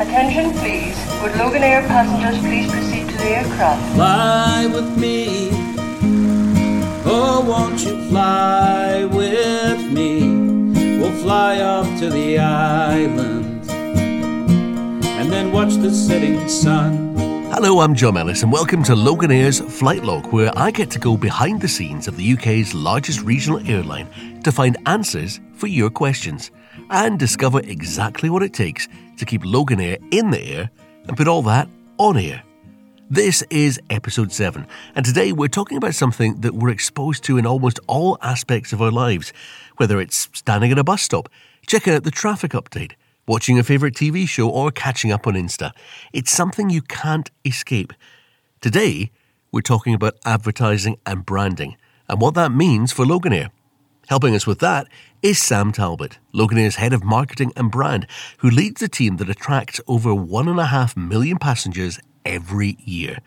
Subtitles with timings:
[0.00, 0.96] Attention please.
[1.20, 3.94] Would Loganair passengers please proceed to the aircraft?
[3.94, 5.50] Fly with me.
[7.04, 10.98] Oh, won't you fly with me?
[10.98, 17.14] We'll fly off to the island and then watch the setting sun.
[17.52, 21.18] Hello, I'm John Ellis, and welcome to Loganair's Flight Log, where I get to go
[21.18, 26.50] behind the scenes of the UK's largest regional airline to find answers for your questions
[26.90, 30.70] and discover exactly what it takes to keep Loganair in the air
[31.06, 32.42] and put all that on air.
[33.08, 37.46] This is episode 7, and today we're talking about something that we're exposed to in
[37.46, 39.32] almost all aspects of our lives,
[39.78, 41.28] whether it's standing at a bus stop,
[41.66, 42.92] checking out the traffic update,
[43.26, 45.72] watching a favourite TV show, or catching up on Insta.
[46.12, 47.92] It's something you can't escape.
[48.60, 49.10] Today,
[49.50, 51.76] we're talking about advertising and branding
[52.08, 53.50] and what that means for Loganair.
[54.10, 54.88] Helping us with that
[55.22, 59.80] is Sam Talbot, Loganair's head of marketing and brand, who leads a team that attracts
[59.86, 63.18] over one and a half million passengers every year.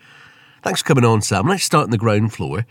[0.62, 1.48] Thanks for coming on, Sam.
[1.48, 2.66] Let's start on the ground floor.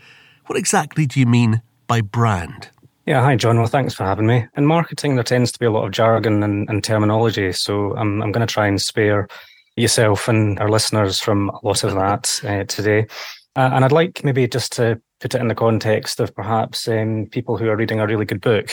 [0.46, 2.68] What exactly do you mean by brand?
[3.04, 3.58] Yeah, hi, John.
[3.58, 4.46] Well, thanks for having me.
[4.56, 8.22] In marketing, there tends to be a lot of jargon and, and terminology, so I'm,
[8.22, 9.26] I'm going to try and spare
[9.74, 13.08] yourself and our listeners from a lot of that uh, today.
[13.56, 17.26] Uh, and I'd like maybe just to put it in the context of perhaps um,
[17.30, 18.70] people who are reading a really good book.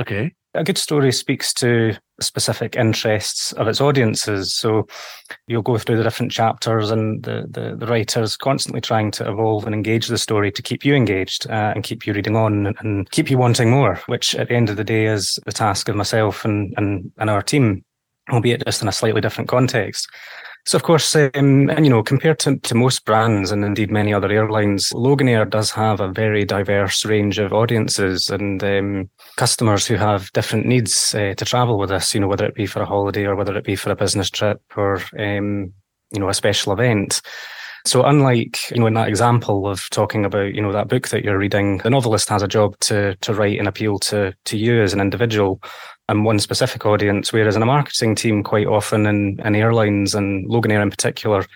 [0.00, 0.32] Okay.
[0.56, 4.54] A good story speaks to specific interests of its audiences.
[4.54, 4.86] So
[5.48, 9.66] you'll go through the different chapters, and the, the, the writer's constantly trying to evolve
[9.66, 12.76] and engage the story to keep you engaged uh, and keep you reading on and,
[12.80, 15.88] and keep you wanting more, which at the end of the day is the task
[15.88, 17.84] of myself and, and, and our team,
[18.30, 20.08] albeit just in a slightly different context.
[20.66, 24.14] So, of course, um, and you know, compared to, to most brands and indeed many
[24.14, 29.96] other airlines, Loganair does have a very diverse range of audiences and um, customers who
[29.96, 32.14] have different needs uh, to travel with us.
[32.14, 34.30] You know, whether it be for a holiday or whether it be for a business
[34.30, 35.74] trip or um,
[36.12, 37.20] you know a special event.
[37.86, 41.22] So unlike, you know, in that example of talking about, you know, that book that
[41.22, 44.82] you're reading, the novelist has a job to to write and appeal to to you
[44.82, 45.60] as an individual
[46.08, 47.32] and one specific audience.
[47.32, 51.46] Whereas in a marketing team, quite often in, in airlines and Loganair in particular,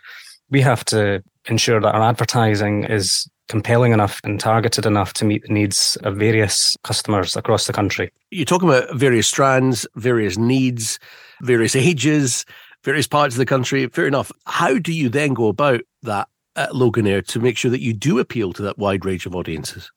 [0.50, 5.42] we have to ensure that our advertising is compelling enough and targeted enough to meet
[5.42, 8.10] the needs of various customers across the country.
[8.31, 10.98] You're talking about various strands, various needs,
[11.42, 12.44] various ages,
[12.84, 13.87] various parts of the country.
[13.88, 14.31] Fair enough.
[14.47, 18.19] How do you then go about that at Loganair to make sure that you do
[18.19, 19.91] appeal to that wide range of audiences?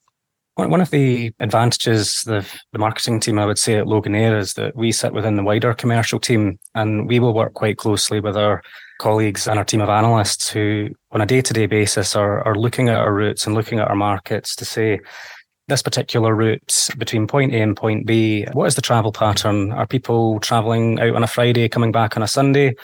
[0.56, 4.75] One of the advantages the, the marketing team, I would say, at Loganair is that
[4.75, 8.61] we sit within the wider commercial team and we will work quite closely with our
[9.00, 12.56] colleagues and our team of analysts who, on a day to day basis, are, are
[12.56, 15.00] looking at our routes and looking at our markets to say,
[15.67, 19.72] this particular route between point A and point B, what is the travel pattern?
[19.72, 22.75] Are people traveling out on a Friday, coming back on a Sunday?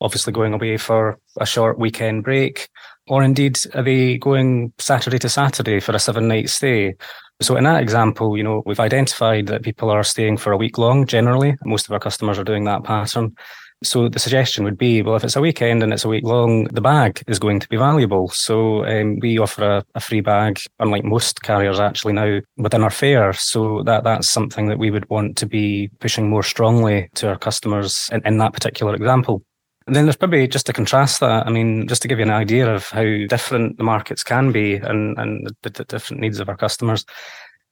[0.00, 2.70] Obviously, going away for a short weekend break
[3.10, 6.94] or indeed are they going Saturday to Saturday for a seven night stay?
[7.42, 10.78] So in that example, you know, we've identified that people are staying for a week
[10.78, 11.56] long generally.
[11.64, 13.34] Most of our customers are doing that pattern.
[13.82, 16.64] So the suggestion would be, well, if it's a weekend and it's a week long,
[16.64, 18.28] the bag is going to be valuable.
[18.28, 22.90] So um, we offer a, a, free bag, unlike most carriers actually now within our
[22.90, 23.32] fare.
[23.32, 27.38] So that that's something that we would want to be pushing more strongly to our
[27.38, 29.42] customers in, in that particular example.
[29.90, 32.30] And then there's probably just to contrast that, I mean, just to give you an
[32.30, 36.48] idea of how different the markets can be and, and the, the different needs of
[36.48, 37.04] our customers.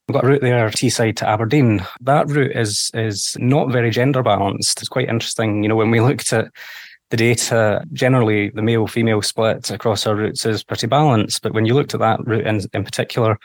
[0.08, 1.86] We've got a route there, Teesside to Aberdeen.
[2.00, 4.80] That route is is not very gender balanced.
[4.80, 5.62] It's quite interesting.
[5.62, 6.48] You know, when we looked at
[7.10, 11.42] the data, generally the male female split across our routes is pretty balanced.
[11.42, 13.38] But when you looked at that route in, in particular,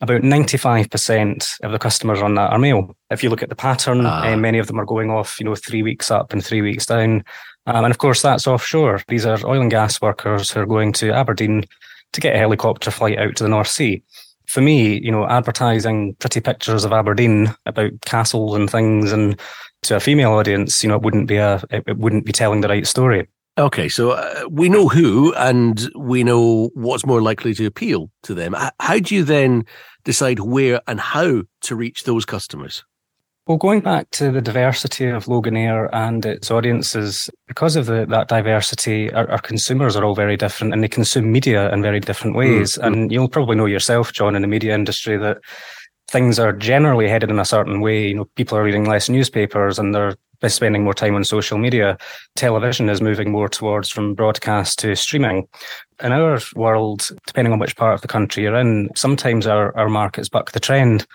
[0.00, 2.96] about 95% of the customers on that are male.
[3.10, 4.32] If you look at the pattern, ah.
[4.32, 6.86] uh, many of them are going off, you know, three weeks up and three weeks
[6.86, 7.24] down.
[7.66, 9.02] Um, and of course, that's offshore.
[9.08, 11.64] These are oil and gas workers who are going to Aberdeen
[12.12, 14.02] to get a helicopter flight out to the North Sea.
[14.46, 19.40] For me, you know, advertising pretty pictures of Aberdeen about castles and things, and
[19.82, 22.68] to a female audience, you know, it wouldn't be a, it wouldn't be telling the
[22.68, 23.26] right story.
[23.56, 28.34] Okay, so uh, we know who, and we know what's more likely to appeal to
[28.34, 28.54] them.
[28.80, 29.64] How do you then
[30.02, 32.84] decide where and how to reach those customers?
[33.46, 38.28] Well, going back to the diversity of Loganair and its audiences, because of the, that
[38.28, 42.36] diversity, our, our, consumers are all very different and they consume media in very different
[42.36, 42.78] ways.
[42.78, 42.84] Mm-hmm.
[42.86, 45.38] And you'll probably know yourself, John, in the media industry that
[46.08, 48.08] things are generally headed in a certain way.
[48.08, 50.16] You know, people are reading less newspapers and they're
[50.48, 51.98] spending more time on social media.
[52.36, 55.46] Television is moving more towards from broadcast to streaming.
[56.02, 59.90] In our world, depending on which part of the country you're in, sometimes our, our
[59.90, 61.06] markets buck the trend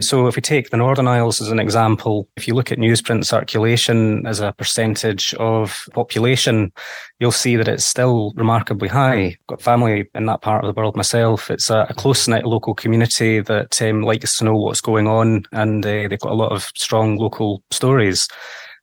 [0.00, 3.24] So, if we take the Northern Isles as an example, if you look at newsprint
[3.24, 6.72] circulation as a percentage of population,
[7.18, 9.24] you'll see that it's still remarkably high.
[9.24, 11.50] I've got family in that part of the world myself.
[11.50, 15.44] It's a, a close knit local community that um, likes to know what's going on,
[15.52, 18.28] and uh, they've got a lot of strong local stories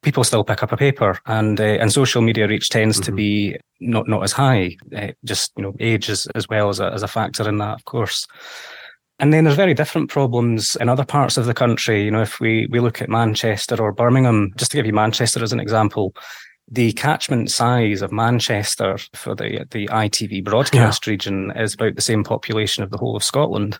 [0.05, 3.05] people still pick up a paper, and uh, and social media reach tends mm-hmm.
[3.05, 4.77] to be not not as high.
[4.95, 7.73] Uh, just you know, age as, as well as a, as a factor in that,
[7.73, 8.27] of course.
[9.19, 12.03] And then there's very different problems in other parts of the country.
[12.03, 15.41] You know, if we we look at Manchester or Birmingham, just to give you Manchester
[15.41, 16.13] as an example,
[16.67, 21.11] the catchment size of Manchester for the the ITV broadcast yeah.
[21.11, 23.77] region is about the same population of the whole of Scotland.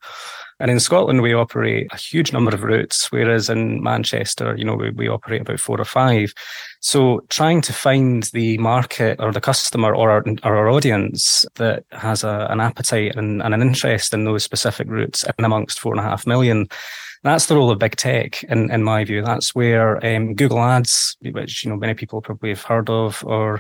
[0.60, 4.76] And in Scotland, we operate a huge number of routes, whereas in Manchester, you know,
[4.76, 6.34] we, we operate about four or five.
[6.80, 11.84] So trying to find the market or the customer or our, or our audience that
[11.92, 15.92] has a, an appetite and, and an interest in those specific routes in amongst four
[15.92, 16.68] and a half million
[17.26, 21.18] that's the role of big tech in, in my view that's where um, google ads
[21.22, 23.60] which you know many people probably have heard of or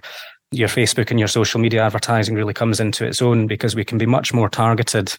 [0.51, 3.97] your facebook and your social media advertising really comes into its own because we can
[3.97, 5.17] be much more targeted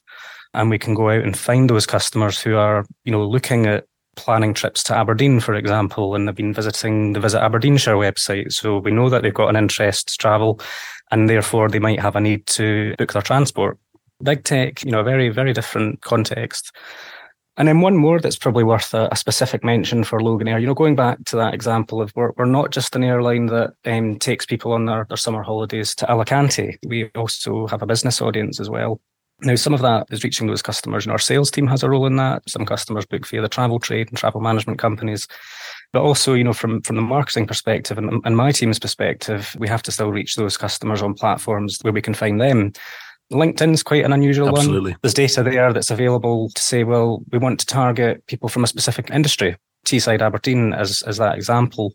[0.57, 3.85] and we can go out and find those customers who are, you know, looking at
[4.17, 8.53] planning trips to Aberdeen, for example, and they've been visiting the Visit Aberdeenshire website.
[8.53, 10.59] So we know that they've got an interest to travel
[11.11, 13.79] and therefore they might have a need to book their transport.
[14.23, 16.73] Big tech, you know, a very, very different context.
[17.59, 20.61] And then one more that's probably worth a, a, specific mention for Loganair.
[20.61, 23.73] You know, going back to that example of we're, we're not just an airline that
[23.87, 26.79] um, takes people on their, their summer holidays to Alicante.
[26.87, 29.01] We also have a business audience as well.
[29.43, 32.07] Now, some of that is reaching those customers, and our sales team has a role
[32.07, 32.49] in that.
[32.49, 35.29] Some customers book via the travel trade and travel management companies.
[35.93, 39.69] But also, you know, from, from the marketing perspective and, and my team's perspective, we
[39.69, 42.73] have to still reach those customers on platforms where we can find them.
[43.33, 44.93] LinkedIn's quite an unusual Absolutely.
[44.93, 44.99] one.
[45.03, 48.69] There's data there that's available to say, well, we want to target people from a
[48.69, 49.57] specific industry.
[49.85, 51.95] Teesside Aberdeen as as that example.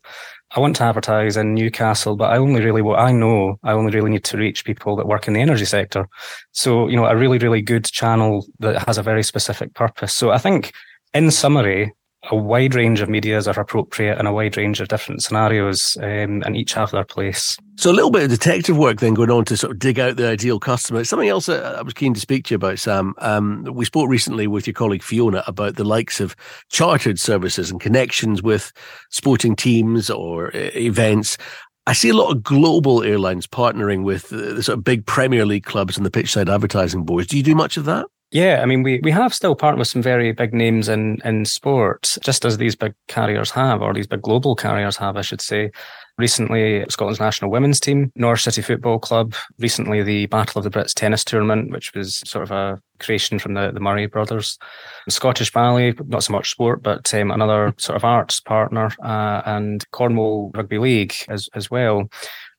[0.53, 3.93] I want to advertise in Newcastle, but I only really what I know, I only
[3.93, 6.07] really need to reach people that work in the energy sector.
[6.51, 10.13] So, you know, a really, really good channel that has a very specific purpose.
[10.13, 10.73] So I think
[11.13, 11.93] in summary,
[12.29, 16.43] a wide range of medias are appropriate in a wide range of different scenarios, um,
[16.45, 17.57] and each have their place.
[17.77, 20.17] So a little bit of detective work then going on to sort of dig out
[20.17, 21.03] the ideal customer.
[21.03, 23.15] Something else I was keen to speak to you about, Sam.
[23.17, 26.35] Um, we spoke recently with your colleague Fiona about the likes of
[26.69, 28.71] chartered services and connections with
[29.09, 31.37] sporting teams or uh, events.
[31.87, 35.65] I see a lot of global airlines partnering with the sort of big Premier League
[35.65, 37.27] clubs and the pitchside advertising boards.
[37.27, 38.05] Do you do much of that?
[38.31, 41.43] Yeah, I mean, we, we have still partnered with some very big names in, in
[41.43, 45.41] sport, just as these big carriers have, or these big global carriers have, I should
[45.41, 45.69] say.
[46.17, 49.35] Recently, Scotland's national women's team, Norwich City Football Club.
[49.59, 53.53] Recently, the Battle of the Brits tennis tournament, which was sort of a creation from
[53.53, 54.57] the, the Murray brothers.
[55.09, 59.89] Scottish Ballet, not so much sport, but um, another sort of arts partner, uh, and
[59.91, 62.09] Cornwall Rugby League as, as well.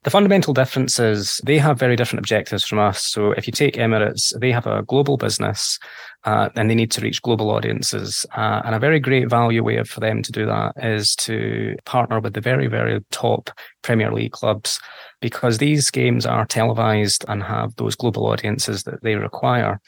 [0.04, 3.04] The fundamental difference is they have very different objectives from us.
[3.04, 5.78] So if you take Emirates, they have a global business
[6.24, 8.26] uh, and they need to reach global audiences.
[8.36, 12.18] Uh, and a very great value way for them to do that is to partner
[12.18, 13.50] with the very, very top
[13.82, 14.80] Premier League clubs
[15.20, 19.80] because these games are televised and have those global audiences that they require.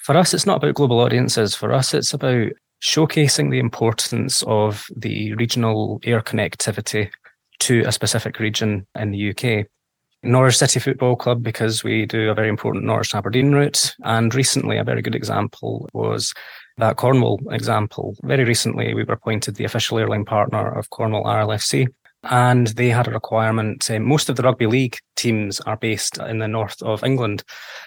[0.00, 1.54] For us, it's not about global audiences.
[1.54, 7.10] For us, it's about showcasing the importance of the regional air connectivity
[7.60, 9.66] to a specific region in the UK.
[10.22, 13.94] Norwich City Football Club, because we do a very important Norwich Aberdeen route.
[14.02, 16.34] And recently, a very good example was
[16.78, 18.16] that Cornwall example.
[18.22, 21.86] Very recently, we were appointed the official airline partner of Cornwall RLFC.
[22.24, 23.88] And they had a requirement.
[23.92, 27.44] Um, most of the rugby league teams are based in the north of England,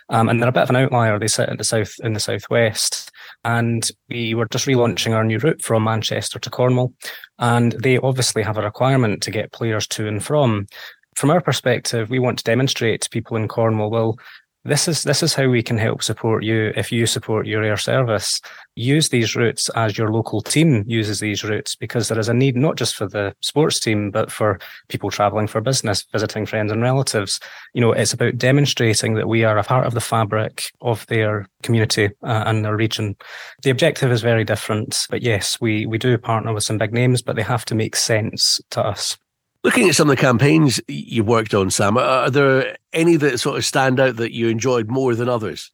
[0.08, 1.20] um, and they're a bit of an outlier.
[1.20, 3.12] They sit in the south, in the southwest,
[3.44, 6.94] and we were just relaunching our new route from Manchester to Cornwall.
[7.40, 10.68] And they obviously have a requirement to get players to and from.
[11.16, 14.18] From our perspective, we want to demonstrate to people in Cornwall, well,
[14.63, 16.72] this is this is how we can help support you.
[16.75, 18.39] If you support your air service
[18.75, 22.56] use these routes as your local team uses these routes because there is a need
[22.56, 26.82] not just for the sports team but for people traveling for business visiting friends and
[26.82, 27.39] relatives.
[27.74, 31.48] You know it's about demonstrating that we are a part of the fabric of their
[31.63, 33.15] community uh, and their region.
[33.63, 37.22] The objective is very different but yes we we do partner with some big names
[37.22, 39.18] but they have to make sense to us
[39.63, 43.58] Looking at some of the campaigns you've worked on, Sam, are there any that sort
[43.58, 45.72] of stand out that you enjoyed more than others?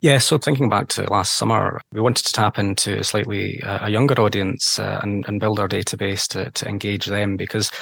[0.00, 3.86] Yeah, so thinking back to last summer, we wanted to tap into a slightly uh,
[3.86, 7.72] a younger audience uh, and, and build our database to, to engage them because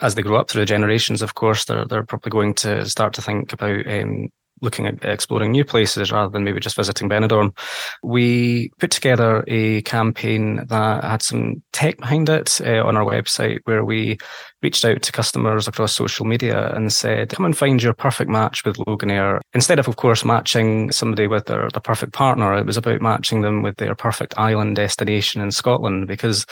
[0.00, 3.12] as they grow up through the generations, of course, they're they're probably going to start
[3.14, 4.28] to think about um,
[4.62, 7.56] looking at exploring new places rather than maybe just visiting Benidorm.
[8.02, 13.58] We put together a campaign that had some tech behind it uh, on our website
[13.64, 14.18] where we
[14.62, 18.64] reached out to customers across social media and said, come and find your perfect match
[18.64, 19.40] with Loganair.
[19.54, 23.42] Instead of, of course, matching somebody with their, their perfect partner, it was about matching
[23.42, 26.46] them with their perfect island destination in Scotland because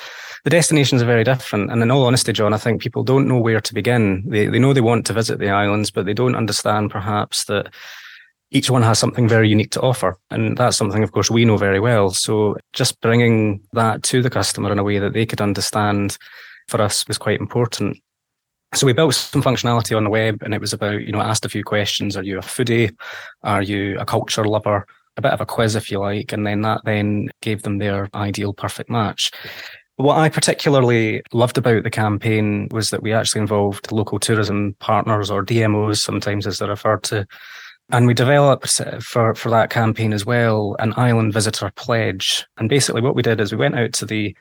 [0.44, 1.70] the destinations are very different.
[1.70, 4.22] And in all honesty, John, I think people don't know where to begin.
[4.28, 7.72] They, they know they want to visit the islands, but they don't understand perhaps that
[8.50, 10.16] each one has something very unique to offer.
[10.30, 12.10] And that's something, of course, we know very well.
[12.10, 16.18] So just bringing that to the customer in a way that they could understand
[16.68, 17.98] for us was quite important.
[18.74, 21.44] So we built some functionality on the web and it was about, you know, asked
[21.44, 22.16] a few questions.
[22.16, 22.94] Are you a foodie?
[23.42, 24.86] Are you a culture lover?
[25.16, 26.32] A bit of a quiz, if you like.
[26.32, 29.30] And then that then gave them their ideal perfect match.
[29.96, 35.30] What I particularly loved about the campaign was that we actually involved local tourism partners
[35.30, 37.28] or DMOs, sometimes as they're referred to.
[37.90, 42.44] And we developed for, for that campaign as well an island visitor pledge.
[42.56, 44.36] And basically, what we did is we went out to the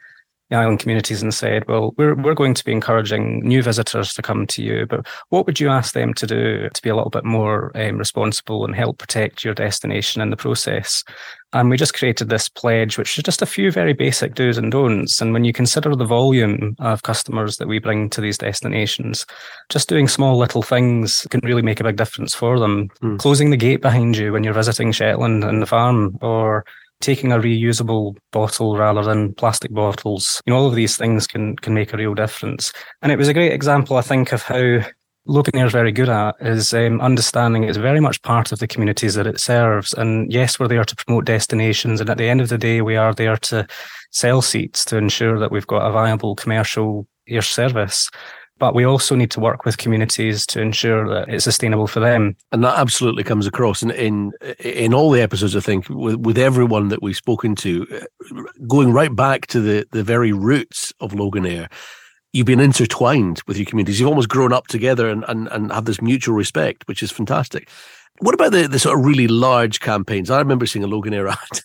[0.51, 4.45] island communities and said, well, we're, we're going to be encouraging new visitors to come
[4.47, 7.25] to you, but what would you ask them to do to be a little bit
[7.25, 11.03] more um, responsible and help protect your destination in the process?
[11.53, 14.71] And we just created this pledge, which is just a few very basic do's and
[14.71, 15.21] don'ts.
[15.21, 19.25] And when you consider the volume of customers that we bring to these destinations,
[19.69, 22.89] just doing small little things can really make a big difference for them.
[23.03, 23.19] Mm.
[23.19, 26.65] Closing the gate behind you when you're visiting Shetland and the farm, or
[27.03, 30.41] taking a reusable bottle rather than plastic bottles.
[30.45, 32.74] You know, all of these things can can make a real difference.
[33.01, 34.81] And it was a great example, I think, of how
[35.27, 39.13] Loganair is very good at is um, understanding it's very much part of the communities
[39.13, 39.93] that it serves.
[39.93, 42.01] And yes, we're there to promote destinations.
[42.01, 43.65] And at the end of the day, we are there to
[44.12, 48.10] sell seats to ensure that we've got a viable commercial air service
[48.63, 52.34] but we also need to work with communities to ensure that it's sustainable for them.
[52.53, 55.53] And that absolutely comes across in in, in all the episodes.
[55.53, 59.86] I think with, with everyone that we've spoken to, uh, going right back to the
[59.91, 61.70] the very roots of Loganair.
[62.32, 64.00] You've been intertwined with your communities.
[64.00, 67.70] You've almost grown up together and, and, and have this mutual respect, which is fantastic.
[68.20, 70.29] What about the, the sort of really large campaigns?
[70.29, 71.60] I remember seeing a Loganair ad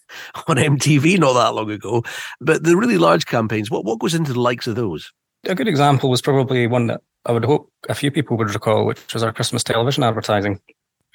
[0.49, 2.02] on MTV not that long ago,
[2.40, 5.12] but the really large campaigns, what, what goes into the likes of those?
[5.45, 8.87] A good example was probably one that I would hope a few people would recall,
[8.87, 10.61] which was our Christmas television advertising.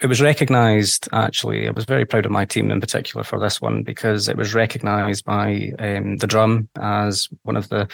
[0.02, 1.68] It was recognised, actually.
[1.68, 4.54] I was very proud of my team in particular for this one because it was
[4.54, 7.88] recognised by um, The Drum as one of the,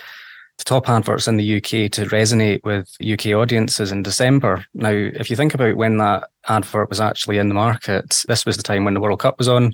[0.65, 4.65] top adverts in the UK to resonate with UK audiences in December.
[4.74, 8.57] Now, if you think about when that advert was actually in the market, this was
[8.57, 9.74] the time when the World Cup was on.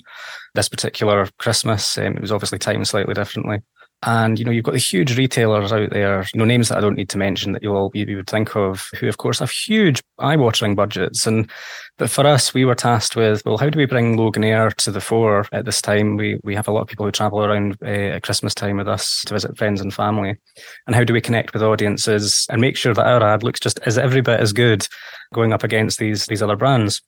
[0.53, 3.61] This particular Christmas, um, it was obviously timed slightly differently.
[4.03, 6.81] And, you know, you've got the huge retailers out there, you know, names that I
[6.81, 9.49] don't need to mention that you all you would think of, who of course have
[9.49, 11.25] huge eye-watering budgets.
[11.25, 11.49] And
[11.97, 15.01] but for us, we were tasked with, well, how do we bring Loganair to the
[15.01, 16.17] fore at this time?
[16.17, 18.87] We we have a lot of people who travel around uh, at Christmas time with
[18.87, 20.35] us to visit friends and family.
[20.85, 23.79] And how do we connect with audiences and make sure that our ad looks just
[23.87, 24.87] as every bit as good
[25.33, 27.01] going up against these these other brands?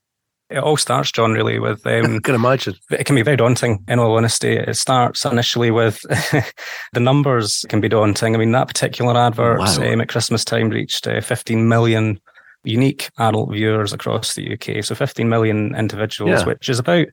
[0.50, 1.82] It all starts, John, really with.
[1.88, 2.76] Um, I can imagine.
[2.92, 4.58] It can be very daunting, in all honesty.
[4.58, 6.02] It starts initially with
[6.94, 8.36] the numbers can be daunting.
[8.36, 9.78] I mean, that particular advert wow.
[9.82, 12.20] um, at Christmas time reached uh, 15 million
[12.64, 14.84] unique adult viewers across the UK.
[14.84, 16.46] So 15 million individuals, yeah.
[16.46, 17.08] which is about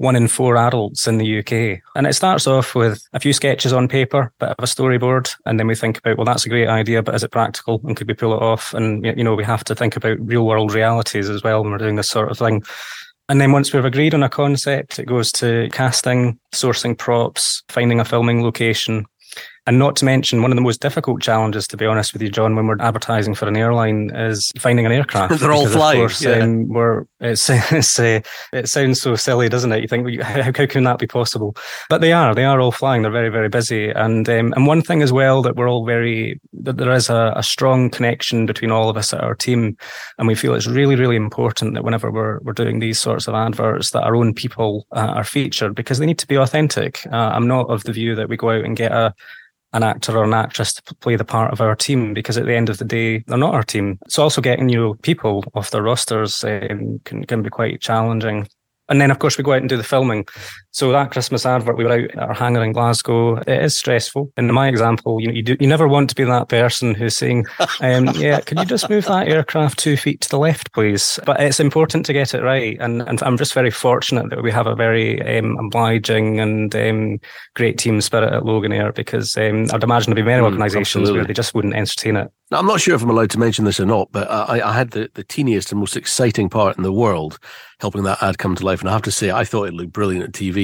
[0.00, 1.82] one in four adults in the UK.
[1.94, 5.30] And it starts off with a few sketches on paper, bit of a storyboard.
[5.44, 7.82] And then we think about, well, that's a great idea, but is it practical?
[7.84, 8.72] And could we pull it off?
[8.72, 11.76] And, you know, we have to think about real world realities as well when we're
[11.76, 12.62] doing this sort of thing.
[13.28, 18.00] And then once we've agreed on a concept, it goes to casting, sourcing props, finding
[18.00, 19.04] a filming location,
[19.70, 22.28] and not to mention, one of the most difficult challenges, to be honest with you,
[22.28, 25.38] John, when we're advertising for an airline is finding an aircraft.
[25.40, 26.00] They're all flying.
[26.00, 26.38] Course, yeah.
[26.38, 28.20] um, we're, it's, it's uh,
[28.52, 29.80] it sounds so silly, doesn't it?
[29.80, 31.56] You think, how, how can that be possible?
[31.88, 32.34] But they are.
[32.34, 33.02] They are all flying.
[33.02, 33.90] They're very, very busy.
[33.90, 37.32] And um, and one thing as well that we're all very, that there is a,
[37.36, 39.76] a strong connection between all of us at our team.
[40.18, 43.36] And we feel it's really, really important that whenever we're, we're doing these sorts of
[43.36, 47.06] adverts, that our own people uh, are featured because they need to be authentic.
[47.12, 49.14] Uh, I'm not of the view that we go out and get a
[49.72, 52.54] an actor or an actress to play the part of our team because at the
[52.54, 53.98] end of the day, they're not our team.
[54.08, 58.48] So also getting new people off their rosters um, can, can be quite challenging.
[58.88, 60.26] And then, of course, we go out and do the filming.
[60.72, 63.38] So that Christmas advert, we were out at our hangar in Glasgow.
[63.38, 64.32] It is stressful.
[64.36, 67.16] In my example, you know, you, do, you never want to be that person who's
[67.16, 67.46] saying,
[67.80, 71.40] um, "Yeah, can you just move that aircraft two feet to the left, please?" But
[71.40, 74.68] it's important to get it right, and and I'm just very fortunate that we have
[74.68, 77.18] a very um, obliging and um,
[77.56, 81.18] great team spirit at Loganair because um, I'd imagine there'd be many mm, organisations absolutely.
[81.18, 82.30] where they just wouldn't entertain it.
[82.50, 84.72] Now, I'm not sure if I'm allowed to mention this or not, but I, I
[84.72, 87.38] had the, the teeniest and most exciting part in the world
[87.80, 88.80] helping that ad come to life.
[88.80, 90.59] And I have to say, I thought it looked brilliant at TV.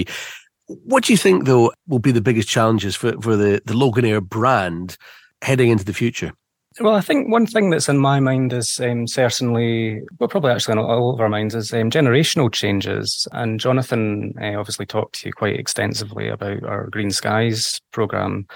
[0.67, 4.21] What do you think, though, will be the biggest challenges for, for the, the Loganair
[4.21, 4.97] brand
[5.43, 6.33] heading into the future?
[6.79, 10.73] Well, I think one thing that's in my mind is um, certainly, well, probably actually
[10.73, 13.27] in all of our minds, is um, generational changes.
[13.33, 18.47] And Jonathan uh, obviously talked to you quite extensively about our Green Skies program.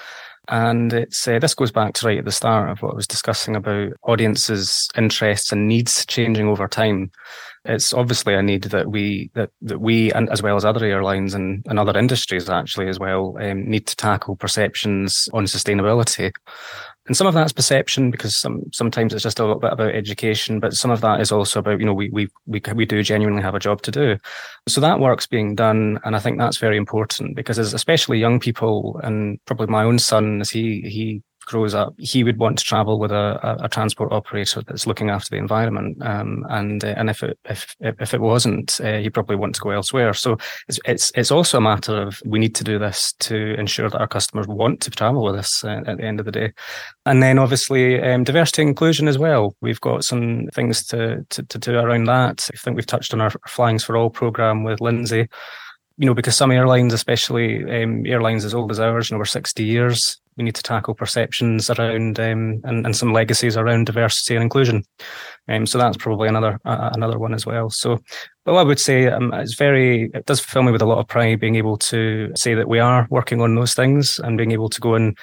[0.49, 3.07] And it's uh, this goes back to right at the start of what I was
[3.07, 7.11] discussing about audiences' interests and needs changing over time.
[7.65, 11.35] It's obviously a need that we that that we and as well as other airlines
[11.35, 16.33] and, and other industries actually as well um, need to tackle perceptions on sustainability.
[17.07, 20.61] And some of that's perception because some sometimes it's just a little bit about education,
[20.61, 23.43] but some of that is also about you know we we we we do genuinely
[23.43, 24.17] have a job to do.
[24.69, 28.41] So that work's being done, and I think that's very important because as especially young
[28.41, 32.65] people and probably my own son as he he grows up, he would want to
[32.65, 35.99] travel with a, a, a transport operator that's looking after the environment.
[36.01, 39.61] Um, and uh, and if it if if it wasn't, uh, he'd probably want to
[39.61, 40.15] go elsewhere.
[40.15, 40.39] So
[40.69, 44.01] it's, it's it's also a matter of we need to do this to ensure that
[44.01, 46.53] our customers want to travel with us uh, at the end of the day.
[47.05, 49.57] And then obviously um, diversity and inclusion as well.
[49.61, 52.49] We've got some things to, to to do around that.
[52.55, 55.29] I think we've touched on our Flyings for All program with Lindsay
[56.01, 59.27] you know, because some airlines, especially um, airlines as old as ours, you know, over
[59.27, 64.35] 60 years, we need to tackle perceptions around um, and, and some legacies around diversity
[64.35, 64.83] and inclusion.
[65.47, 67.69] Um, so that's probably another uh, another one as well.
[67.69, 68.03] So,
[68.47, 71.07] well, I would say um, it's very it does fill me with a lot of
[71.07, 74.71] pride being able to say that we are working on those things and being able
[74.71, 75.19] to go and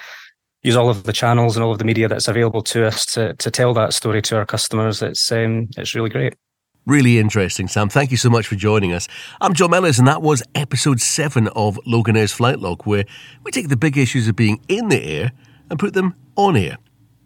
[0.62, 3.34] use all of the channels and all of the media that's available to us to
[3.34, 5.02] to tell that story to our customers.
[5.02, 6.36] It's um, it's really great.
[6.88, 7.90] Really interesting, Sam.
[7.90, 9.08] Thank you so much for joining us.
[9.42, 13.04] I'm John Mellis, and that was episode seven of Loganair's Flight Log, where
[13.44, 15.32] we take the big issues of being in the air
[15.68, 16.78] and put them on air.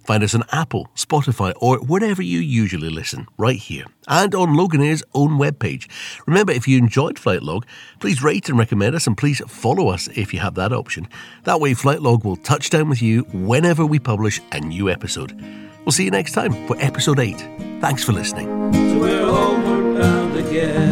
[0.04, 5.04] Find us on Apple, Spotify, or wherever you usually listen, right here, and on Loganair's
[5.14, 5.88] own webpage.
[6.26, 7.64] Remember, if you enjoyed Flight Log,
[8.00, 11.06] please rate and recommend us, and please follow us if you have that option.
[11.44, 15.40] That way, Flight Log will touch down with you whenever we publish a new episode.
[15.84, 17.36] We'll see you next time for episode 8.
[17.80, 19.51] Thanks for listening
[20.52, 20.91] again.